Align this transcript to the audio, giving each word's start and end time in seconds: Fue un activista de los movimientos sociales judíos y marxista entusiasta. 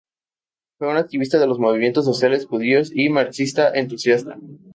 Fue 0.79 0.89
un 0.89 0.97
activista 0.97 1.37
de 1.37 1.45
los 1.45 1.59
movimientos 1.59 2.05
sociales 2.05 2.47
judíos 2.47 2.91
y 2.91 3.09
marxista 3.09 3.69
entusiasta. 3.71 4.35